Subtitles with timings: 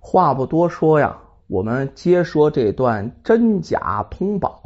[0.00, 4.62] 话不多说呀，我们接说这段真假通宝。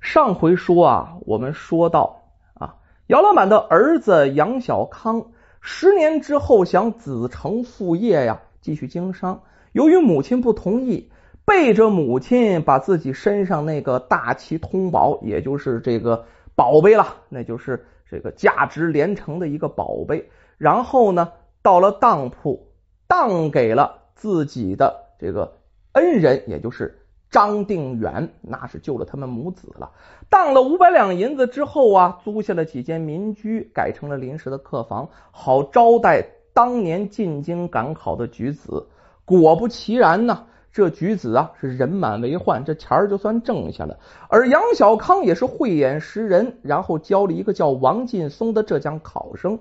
[0.00, 2.22] 上回说啊，我们说到
[2.54, 5.26] 啊，姚老板的儿子杨小康
[5.60, 9.42] 十年之后想子承父业呀，继续经商。
[9.72, 11.10] 由于母亲不同意，
[11.46, 21.32] 背着母亲把自己身上那个大齐通宝，也就是这个宝贝了，那就是这个价值连城的一个宝贝，然后呢，
[21.62, 22.68] 到了当铺
[23.08, 25.52] 当给了自己的这个
[25.92, 27.00] 恩人，也就是。
[27.30, 29.90] 张定远那是救了他们母子了。
[30.30, 38.86] 当了五百两银子之后啊，租下了几间民居，改成了临时的客房，好招待当年进京赶考的举子。
[39.24, 43.98] 果不其然呢，这举子啊是人满为患，这钱儿就算挣下了。
[44.28, 49.58] 而杨小康也是慧眼识人，然后教了一个叫王劲松的浙江考生，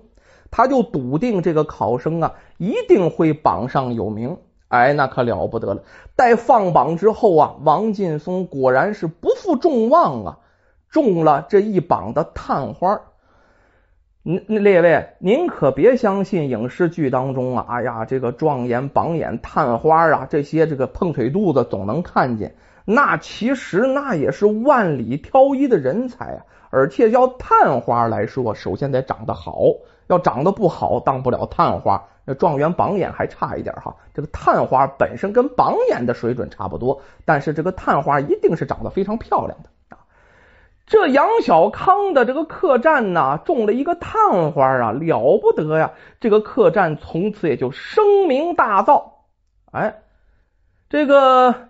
[0.56, 4.38] 他就笃定这个考生啊一定会榜上有名。
[4.68, 5.82] 哎，那可了不得了！
[6.16, 10.38] 待放榜之后啊，王劲松果然是不负众望啊，
[10.90, 13.02] 中了这一榜的探花。
[14.22, 22.56] 那那列位，您可别相信影视剧当中啊，哎呀，这个状元、榜眼、探花啊，这些这个碰腿肚子总能看见。
[22.86, 26.46] 那其实那也是万里挑一的人才啊！
[26.70, 29.56] 而且要探花来说，首先得长得好，
[30.08, 32.04] 要长得不好，当不了探花。
[32.26, 40.00] 那状元榜眼还差一点哈，这个探花本身跟榜眼的水准差不多，但是这个探花一定是长得非常漂亮的啊。
[40.86, 45.92] 这杨小康的这个客栈呢，中了一个探花啊，了不得呀！
[46.22, 49.04] 这个客栈从此也就声名大噪。
[49.74, 50.02] 哎，
[50.90, 51.68] 这个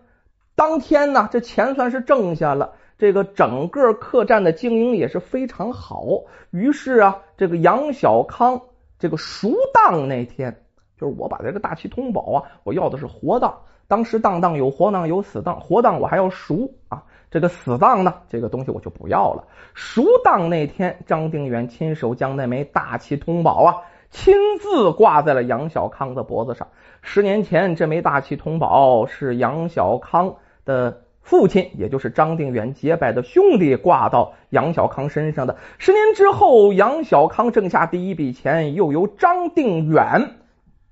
[0.54, 6.06] 当天呢，这钱算是挣下了，这个整个客栈的经营也是非常好。
[6.52, 8.62] 于是啊，这个杨小康。
[9.00, 10.64] 这个赎当那天，
[10.98, 13.54] 就是我把这个大齐通宝啊，我要的是活当。
[13.86, 19.46] 当时当当有活当有死当，活当我还要赎啊，这个死当呢，这个东西我就不要了。
[19.74, 23.76] 赎当那天，张定远亲手将那枚大齐通宝啊，
[24.10, 26.66] 亲自挂在了杨小康的脖子上。
[27.02, 31.03] 十年前，这枚大齐通宝是杨小康的。
[31.24, 35.58] 父亲，也就是张定远结拜的兄弟，挂到杨小康身上的。
[35.78, 40.36] 十年之后，杨小康挣下第一笔钱，又由张定远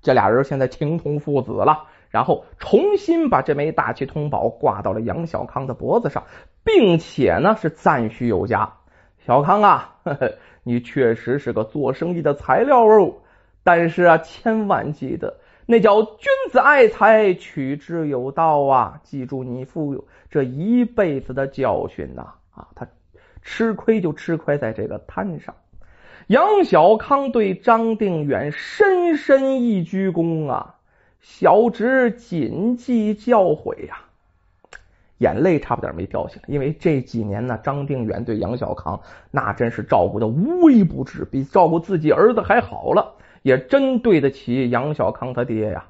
[0.01, 1.83] 这俩人现在情同父子了。
[2.09, 6.23] 然后重新把这枚大气通宝挂到了杨小康的脖子上，
[6.63, 8.73] 并且呢是赞许有加。
[9.19, 9.95] 小康啊，
[10.63, 13.13] 你确实是个做生意的材料哦，
[13.63, 15.37] 但是啊，千万记得。
[15.65, 18.99] 那叫君子爱财，取之有道啊！
[19.03, 22.33] 记住你父这一辈子的教训呐！
[22.53, 22.87] 啊，他
[23.41, 25.55] 吃亏就吃亏在这个摊上。
[26.27, 30.75] 杨小康对张定远深深一鞠躬啊，
[31.19, 34.01] 小侄谨记教诲呀，
[35.19, 36.43] 眼泪差不点没掉下来。
[36.47, 43.15] 因为这几年呢，张定远对杨小康那真是照顾的无微不至，比照顾自己儿子还好了。
[43.41, 45.85] 也真对得起杨小康他爹呀！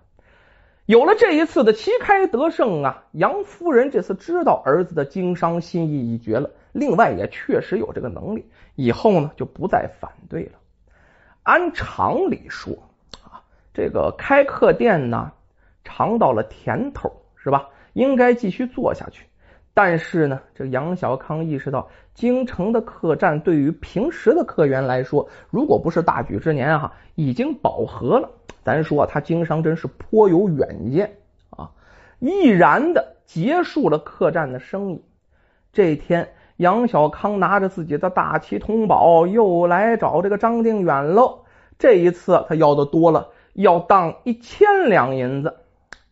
[0.85, 10.51] 有了这一次的旗开得胜啊，杨夫人这次知道儿子的经商心意已决了，另外也确实有这个能力，以后呢就不再反对了。
[11.43, 12.73] 按常理说
[13.23, 15.31] 啊，这个开客店呢
[15.83, 17.69] 尝到了甜头是吧？
[17.93, 19.25] 应该继续做下去。
[19.73, 28.29] 但是呢，这杨小康意识到，京城的客栈对于平时的客源来说，如果不是大举之年哈，已经饱和了。
[28.63, 31.17] 咱说他经商真是颇有远见
[31.51, 31.71] 啊，
[32.19, 35.03] 毅然的结束了客栈的生意。
[35.71, 41.45] 这天，杨小康拿着自己的大旗通宝，又来找这个张定远喽。
[41.79, 45.55] 这一次他要的多了，要当一千两银子。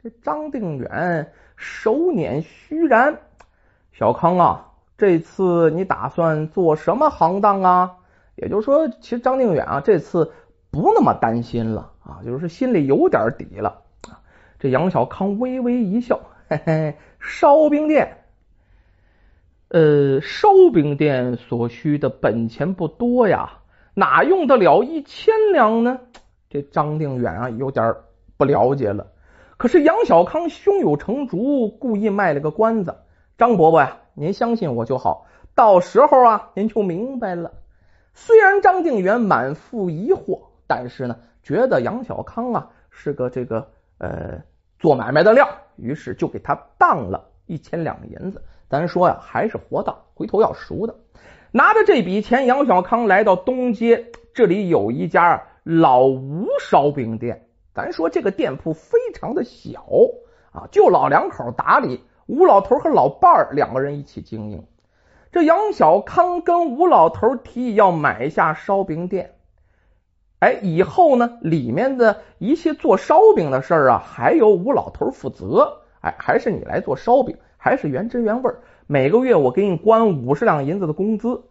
[0.02, 3.18] 这张定远手捻虚髯。
[4.00, 7.98] 小康啊，这次你打算做什么行当啊？
[8.38, 10.32] 也就是说，其实张定远啊，这次
[10.72, 13.82] 不那么担心了啊，就是心里有点底了。
[14.58, 18.24] 这杨小康微微一笑，嘿嘿，烧饼店，
[19.68, 23.52] 呃，烧饼店所需的本钱不多呀，
[23.96, 26.00] 哪用得了一千两呢？
[26.50, 27.96] 这张定远啊，有点
[28.38, 29.08] 不了解了。
[29.58, 32.96] 可是杨小康胸有成竹，故意卖了个关子。
[33.40, 35.26] 张伯伯呀，您相信我就好，
[35.56, 37.54] 到时候啊，您就明白了。
[38.14, 43.66] 虽然张定远满腹疑惑，但是呢，觉得杨小康啊是个这个
[43.98, 44.42] 呃
[44.78, 45.48] 做买卖的料，
[45.78, 48.44] 于是就给他当了一千两银子。
[48.70, 50.94] 咱说呀，还是活当，回头要赎的。
[51.52, 57.48] 拿着这笔钱，杨小康来到东街，这里有一家老吴烧饼店。
[57.74, 59.86] 咱说这个店铺非常的小
[60.52, 64.64] 啊，就老两口打理，吴老头和老伴儿两个人一起经营。
[65.32, 69.34] 这杨小康跟吴老头提议要买下烧饼店，
[70.38, 75.82] 哎，以后呢，里面的一切做烧饼的事儿啊，还由吴老头负责。
[76.02, 78.54] 哎，还是你来做烧饼，还是原汁原味
[78.86, 81.42] 每个月我给你关五十两银子的工资，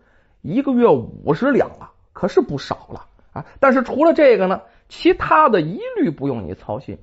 [0.43, 3.47] 一个月五十两啊，可是不少了啊。
[3.59, 6.99] 但是除了这个呢，其他的一律不用你操心。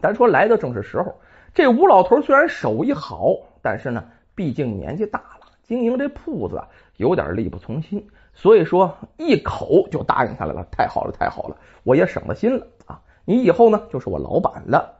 [0.00, 1.16] 咱说来的正是时候，
[1.56, 4.04] 这吴老头虽然手艺好，但是呢，
[4.34, 5.46] 毕竟年纪大了。
[5.62, 6.62] 经营这铺子
[6.98, 10.66] 有点力不从心，所以说一口就答应下来了。
[10.70, 13.00] 太好了，太好了，我也省了心了啊！
[13.24, 14.96] 你以后呢就是我老板了。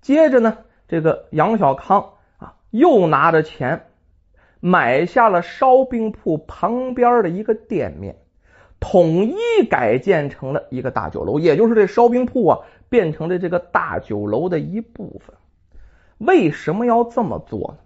[0.00, 0.58] 接着呢，
[0.88, 3.86] 这个杨小康啊又拿着钱
[4.58, 8.16] 买下了烧饼铺旁边的一个店面，
[8.80, 9.36] 统一
[9.70, 12.58] 改建成了一个大酒楼，也就是这烧饼铺啊
[12.88, 15.36] 变成了这个大酒楼的一部分。
[16.20, 17.78] 为什么要这么做呢？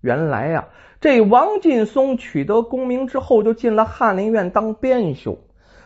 [0.00, 0.68] 原来呀，
[1.00, 5.38] 这王劲松取得功名之后，就进了翰林院当编修。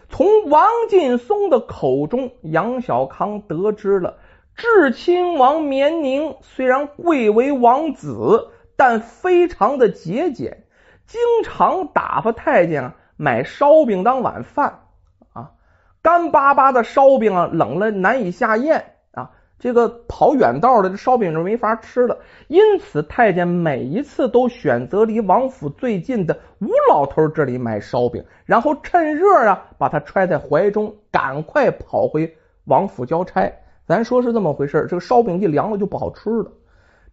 [0.08, 4.18] 从王劲松的口中，杨小康得知了
[4.54, 10.64] 至亲王绵宁虽然贵为王子，但非常的节俭，
[11.06, 14.80] 经常打发太监啊买烧饼当晚饭
[15.32, 15.52] 啊，
[16.02, 18.91] 干巴巴的烧饼啊冷了难以下咽。
[19.62, 22.18] 这个跑远道的这烧饼就没法吃了，
[22.48, 33.52] 因此太监每一次都选择离王府最近的吴老头这里买烧饼，然后趁热啊把他揣在怀中，赶快跑回王府交差。
[33.86, 36.50] 咱说是这么回事这个烧饼一凉了就不好吃了。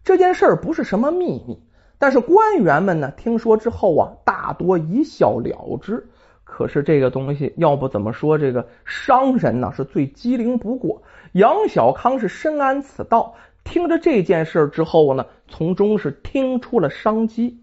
[0.02, 1.62] 这件事不是什么秘密，
[1.98, 6.08] 但是官员们呢听说之后啊，大多一笑了之。
[6.52, 11.00] 可是这个东西，要不怎么说这个商人呢是最机灵不过？
[11.32, 17.62] 杨小康是深谙此道，听着这件事之后呢，从中是听出了商机。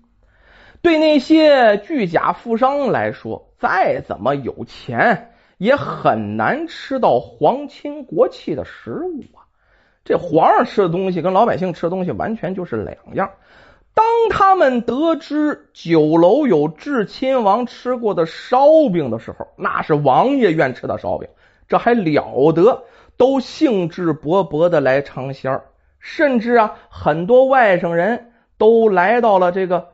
[0.82, 9.44] 对那些巨贾富商来说，再怎么有钱，也很难吃到皇亲国戚的食物啊！
[10.06, 13.30] 这皇上吃的东西跟老百姓吃的东西完全就是两样。
[13.98, 21.28] 当他们得知酒楼有至亲王吃过的烧饼的时候，那是王爷愿吃的烧饼，
[21.68, 22.84] 这还了得！
[23.18, 25.64] 都兴致勃勃的来尝鲜儿，
[26.00, 29.88] 甚至啊，很多外省人都来到了这个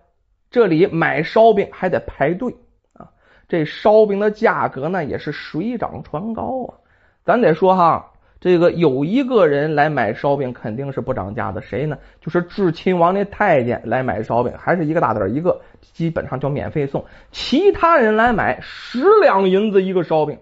[0.52, 2.58] 这里买烧饼，还得排队
[2.92, 3.08] 啊。
[3.48, 6.84] 这烧饼的价格呢，也是水涨船高啊。
[7.24, 8.10] 咱得说哈。
[8.44, 11.62] 这个有一个人来买烧饼，肯定是不涨价的。
[11.62, 11.98] 谁呢？
[12.20, 17.06] 就是至亲王那太监来买烧饼，还是一个大子一个，基本上就免费送。
[17.32, 20.40] 其他人来买十两银子一个烧饼。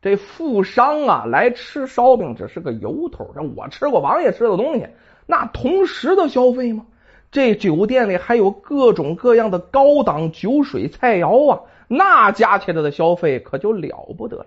[0.00, 3.34] 这富商啊，来吃烧饼只是个由头。
[3.54, 4.86] 我吃过王爷吃的东西，
[5.26, 6.86] 那同时的消费吗？
[7.30, 14.46] 这酒店里还有各种各样的高档酒水菜肴啊，那加起来的消费可就了不得了。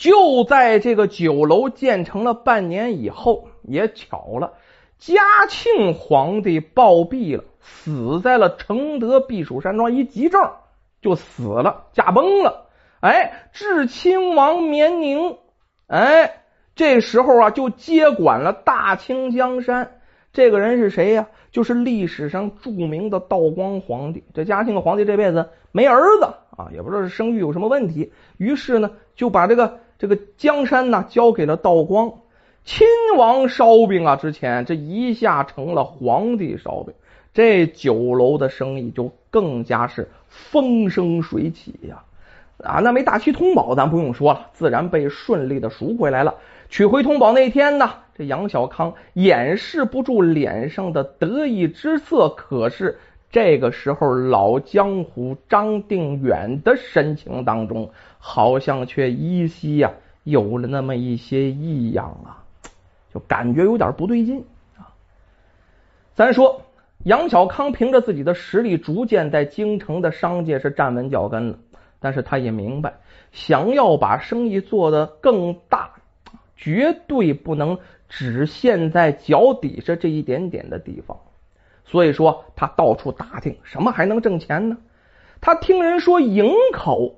[0.00, 4.54] 就在这个酒楼建成了半年以后，也巧了，
[4.96, 10.40] 嘉庆皇帝暴毙了，死在了承德避暑山庄，一急症
[11.02, 12.70] 就死了，驾崩了。
[13.00, 15.36] 哎，至亲王绵宁，
[15.86, 16.44] 哎，
[16.74, 19.98] 这时候啊就接管了大清江山。
[20.32, 21.28] 这个人是谁呀？
[21.52, 24.24] 就是历史上著名的道光皇帝。
[24.32, 26.24] 这嘉庆皇帝这辈子没儿子
[26.56, 29.78] 啊，也不知道是生育有什么问题，于是呢就把这个。
[30.00, 32.10] 这个江山呢，交给了道光
[32.64, 32.86] 亲
[33.18, 34.16] 王烧饼啊。
[34.16, 36.94] 之前这一下成了皇帝烧饼，
[37.34, 42.02] 这酒楼的生意就更加是风生水起呀！
[42.64, 46.36] 啊，那枚大漆通宝咱不用说了，自然被顺利的赎回来了。
[46.70, 52.98] 取回通宝那天呢，这杨小康掩饰不住脸上的得意之色，可是。
[53.30, 59.92] 这个时候，老江湖张定远的神情当中，好像却依稀呀
[60.24, 62.42] 有了那么一些异样啊，
[63.14, 64.44] 就感觉有点不对劲
[64.76, 64.90] 啊。
[66.14, 66.60] 咱说
[67.04, 71.58] 杨小康凭着自己的实力，逐渐在京城的商界是站稳脚跟了，
[72.00, 72.92] 但是他也明白，
[73.30, 75.92] 想要把生意做得更大，
[76.56, 81.16] 绝对不能只陷在脚底下这一点点的地方。
[81.90, 84.76] 所以说，他到处打听什么还能挣钱呢？
[85.40, 87.16] 他听人说营口，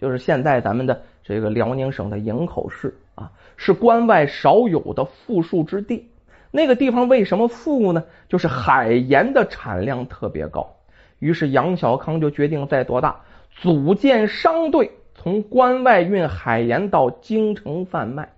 [0.00, 6.08] 就是现在咱们的这个辽宁省的营口市啊，是关外少有的富庶之地。
[6.52, 8.04] 那个地方为什么富呢？
[8.28, 10.76] 就是海盐的产量特别高。
[11.18, 18.28] 于是杨小康就决定在多大组建商队，从关外运海盐到京城贩卖。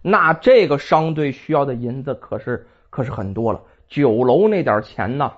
[0.00, 3.60] 那这个商队需要的银子可是可是很多了。
[3.88, 5.32] 酒楼那点钱呢，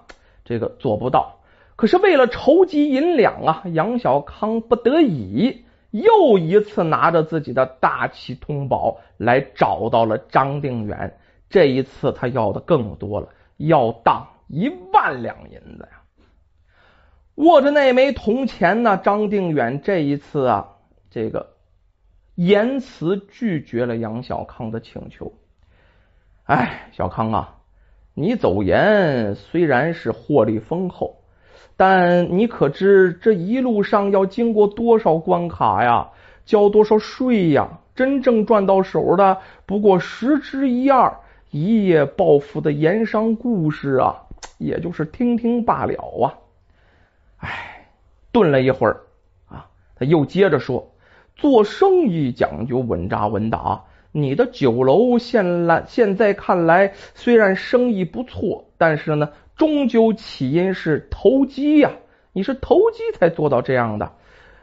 [0.44, 1.40] 这个做不到。
[1.76, 11.18] 可是为了筹集银两啊，杨小康不得已又一次拿着自己的大旗通宝来找到了张定远。
[11.48, 16.02] 这一次他要的更多了，要当一万两银子呀！
[17.36, 20.68] 握着那枚铜钱呢，张定远这一次啊，
[21.10, 21.54] 这个
[22.34, 25.34] 言辞拒绝了杨小康的请求。
[26.44, 27.55] 哎，小康啊，
[28.18, 31.16] 你走盐虽然是获利丰厚。
[31.78, 36.08] 但你可知这一路上要经过多少关卡呀？
[36.46, 37.68] 交多少税呀？
[37.94, 41.14] 真正赚到手的不过十之一二。
[41.50, 44.22] 一夜暴富的盐商故事啊，
[44.56, 46.32] 也就是听听罢了啊。
[47.36, 47.88] 哎，
[48.32, 49.02] 顿了一会儿
[49.46, 50.92] 啊，他又接着说
[51.36, 53.84] ：“做生意讲究稳扎稳打。
[54.18, 61.90] 你的酒楼现来现在看来虽然生意不错，但是呢。”终究起因是投机呀！
[62.34, 64.12] 你是投机才做到这样的，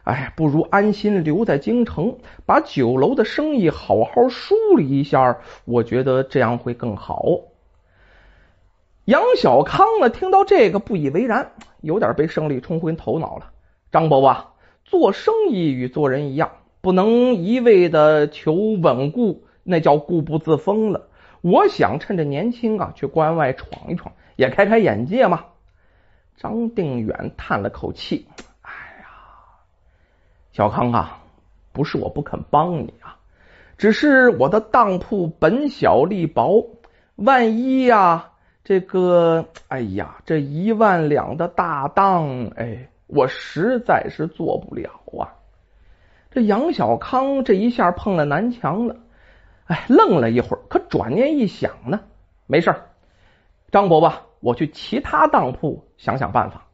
[0.03, 7.25] 哎，不如安心留在京城，把酒楼的生意好好梳理一下，我觉得这样会更好。
[9.05, 13.49] 杨小康呢，听到这个不以为然，有点被胜利冲昏头脑了。
[13.91, 14.53] 张伯伯，
[14.85, 16.51] 做生意与做人一样，
[16.83, 21.07] 不能一味的求稳固，那叫固步自封了。
[21.39, 24.13] 我想趁着年轻啊，去关外闯一闯。
[24.35, 25.45] 也开开眼界嘛！
[26.35, 28.27] 张定远叹了口气
[28.63, 29.07] ：“哎呀，
[30.51, 31.23] 小康啊，
[31.71, 33.15] 不是我不肯帮你啊，
[33.77, 36.67] 只是我的当铺本小利薄，
[37.15, 38.31] 万一呀，
[38.65, 45.31] 这个，哎呀，这一万两的大当，哎，我实在是做不了啊！”
[46.33, 48.95] 这杨小康这一下碰了南墙了，
[49.65, 52.01] 哎，愣了一会儿，可转念一想呢，
[52.47, 52.73] 没事。
[53.69, 56.65] 张伯伯，我去其他当铺想想办法。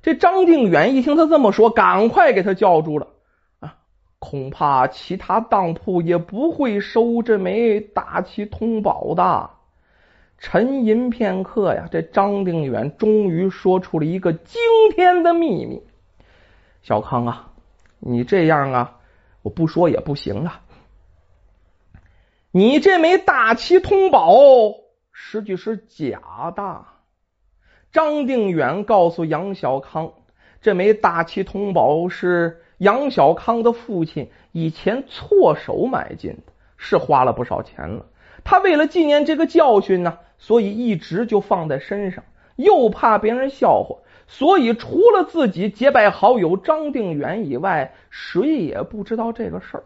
[0.00, 3.08] 这张定远一听他这么说，赶快给他叫住了
[3.58, 3.78] 啊！
[4.20, 9.50] 恐怕其他当铺也不会收这枚大旗通宝的。
[10.38, 14.60] 沉吟片刻呀，这张定远终于说出了一个惊
[14.94, 15.82] 天的秘密：
[16.82, 17.45] 小康啊，
[18.08, 18.98] 你这样啊，
[19.42, 20.62] 我不说也不行啊！
[22.52, 24.32] 你这枚大旗通宝。
[25.12, 26.84] 实际是假的。
[27.90, 30.12] 张定远告诉杨小康，
[30.60, 38.06] 这枚大旗通宝是杨小康的父亲以前错手买进的，是花了不少钱了。
[38.44, 42.22] 他为了纪念这个教训呢，所以一直就放在身上，
[42.54, 49.84] 又怕别人笑话，所以除了自己结拜好友张定远以外，谁也不知道这个事儿。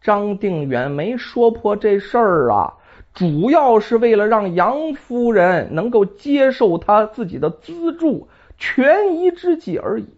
[0.00, 2.74] 张定远没说破这事儿啊。
[3.12, 10.08] 主要是为了让杨夫人能够接受他自己的资助，权宜之计而已。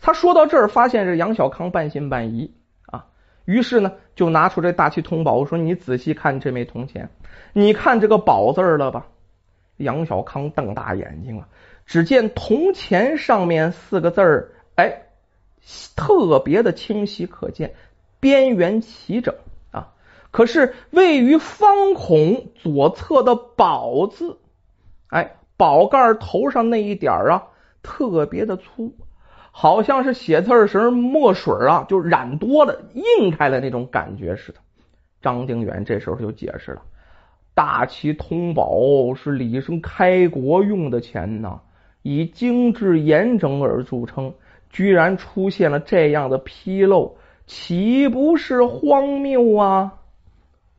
[0.00, 2.52] 他说到这儿，发现这杨小康半信半疑
[2.86, 3.06] 啊，
[3.44, 7.08] 于是呢，就拿出这大气通宝，说：“你仔细看这枚铜钱，
[7.52, 9.06] 你看这个宝字了吧？”
[9.78, 11.46] 杨小康瞪大眼睛了，
[11.86, 15.02] 只见铜钱上面四个字儿，哎，
[15.94, 17.74] 特别的清晰可见，
[18.20, 19.34] 边缘齐整
[19.70, 19.94] 啊。
[20.30, 24.36] 可是位于方孔左侧的“宝”字，
[25.08, 27.44] 哎，宝盖头上那一点啊，
[27.82, 28.92] 特别的粗，
[29.52, 34.58] 好像是写字时墨水啊就染多了，印开了那种感觉似的。
[35.22, 36.82] 张定远这时候就解释了
[37.54, 41.60] ：“大旗通宝是李生开国用的钱呐，
[42.08, 44.32] 以精致严整而著称，
[44.70, 49.94] 居然出现了这样的纰漏，岂不是荒谬啊？”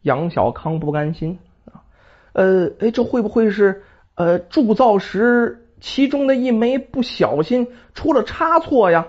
[0.04, 1.84] 杨小康不甘心啊，
[2.32, 3.84] 呃，哎，这会不会是
[4.16, 9.08] 呃铸造时其中的一枚不小心出了差错呀？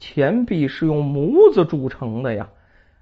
[0.00, 2.48] 钱币是用模子铸成的呀，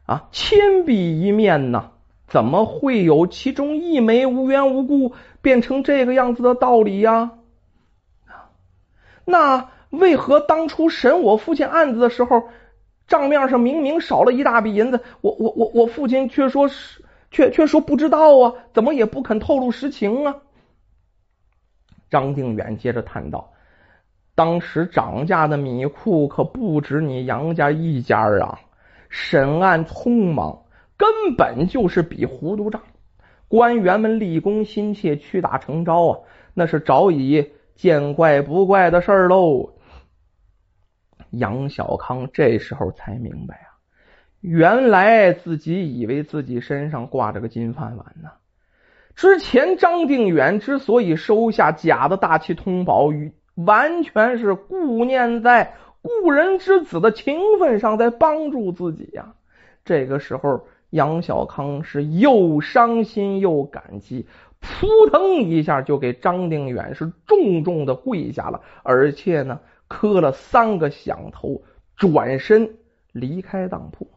[0.04, 1.92] 啊，千币一面呢，
[2.26, 7.32] 怎么会有其中一枚无缘无故变成这个样子的道理呀？
[9.26, 12.49] 那为何当初审我父亲案子的时候？
[13.06, 20.35] 账面上明明少了一大笔银子，我我我我父亲却说是却却说不知道啊，怎么也不肯透露实情啊？
[22.11, 23.52] 张定远接着谈道
[24.35, 28.59] ：“当时涨价的米库可不止你杨家一家啊，
[29.09, 30.64] 审案匆忙，
[30.97, 32.83] 根本就是笔糊涂账，
[33.47, 36.18] 官员们立功心切，屈打成招啊，
[36.54, 39.75] 那是早已见怪不怪的事儿喽。”
[41.30, 43.78] 杨小康这时候才明白啊，
[44.40, 48.30] 原来自己以为自己身上挂着个金饭碗呢。
[49.14, 53.11] 之前张定远之所以收下假的大气通宝，
[53.54, 59.35] 完全是顾念在故人之子的情分上，在帮助自己呀。
[59.85, 64.26] 这个时候，杨小康是又伤心又感激，
[64.60, 71.62] 扑腾一下就给张定远是重重的跪下了，而且呢，磕了三个响头，
[71.96, 72.76] 转身
[73.12, 74.10] 离开当铺。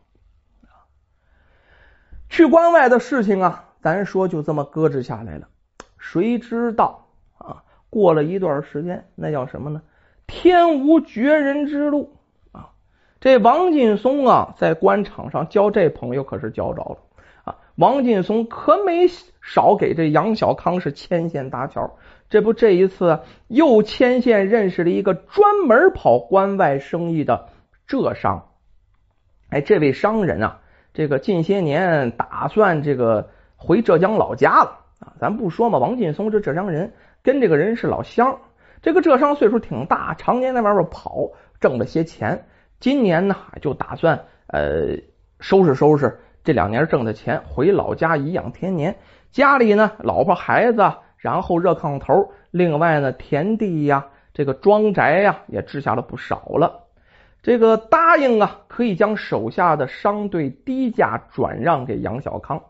[2.30, 5.48] 去关外的事情啊，咱说就这么搁置下来了。
[5.98, 7.64] 谁知道啊？
[7.90, 9.82] 过了一段时间，那叫什么呢？
[10.28, 12.18] 天无绝人之路
[12.52, 12.70] 啊！
[13.20, 16.98] 这王劲松啊，在官场上交这朋友可是交着了。
[17.80, 19.08] 王劲松可没
[19.42, 21.98] 少给这杨小康是牵线搭桥。
[22.30, 27.48] 这不，这一次又牵线认识了一个专门跑关外生意的
[27.88, 28.50] 浙商。
[29.50, 30.60] 哎，这位商人啊。
[30.92, 36.94] 这个近些年打算这个回浙江老家了啊，咱不说嘛，王劲松这浙江人
[37.24, 38.40] 跟这个人是老乡，
[38.82, 41.32] 这个浙商岁数挺大，常年在外边跑，
[41.62, 42.48] 挣了些钱，
[42.80, 44.98] 今年呢就打算呃
[45.40, 48.96] 收拾收拾这两年挣的钱，回老家颐养天年。
[49.32, 56.86] 家里呢老婆孩子，然后热炕头，另外呢田地呀，这个庄宅呀也置下了不少了。
[57.42, 62.62] 这个答应啊，可以将手下的商队低价转让给杨小康，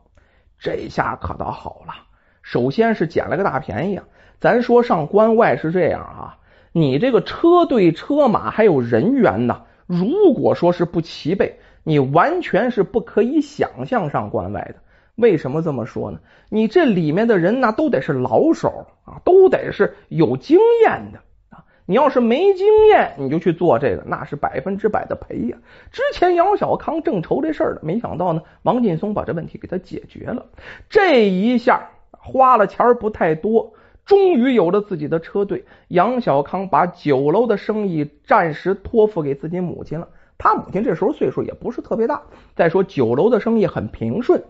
[0.59, 1.93] 这下可倒好了。
[2.41, 4.03] 首先是捡了个大便宜啊！
[4.39, 6.37] 咱说上关外是这样啊，
[6.71, 14.75] 你这个车队、车马还有人员呢，如果说是不齐备，你完全是不可以想象上关外的。
[15.15, 16.19] 为什么这么说呢？
[16.49, 21.19] 你这里面的人呢，都得是老手啊，都得是有经验的
[21.49, 21.65] 啊。
[21.85, 25.57] 你要是没经验，你就去做这个，那是百分之百的赔呀。
[25.91, 30.45] 之前杨小康正愁这事儿呢，没想到呢，王劲松把这问题给他解决了。
[30.89, 33.73] 这一下花了钱不太多，
[34.05, 35.65] 终于有了自己的车队。
[35.89, 40.07] 杨小康把酒楼的生意暂时托付给自己母亲了。
[40.39, 42.23] 他母亲这时候岁数也不是特别大，
[42.55, 44.43] 再说酒楼的生意很平顺，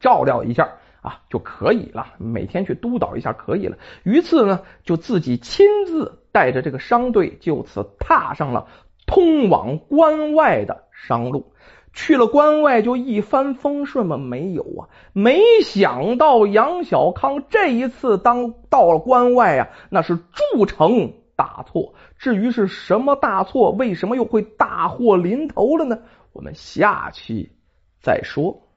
[0.00, 0.72] 照料一下。
[1.02, 3.78] 啊就可以了，每天去督导一下可以了。
[4.02, 8.66] 于是呢，就自己亲自带着这个商队，就此踏上了
[9.06, 11.54] 通往关外的商路。
[11.94, 14.18] 去了关外，就一帆风顺吗？
[14.18, 14.92] 没有啊！
[15.14, 20.18] 没想到杨小康这一次当到了关外啊，那是
[20.52, 21.94] 铸成大错。
[22.18, 26.02] 至于是什么大错，为什么又会大祸临头了呢？
[26.34, 27.50] 我们下期
[28.02, 28.69] 再说。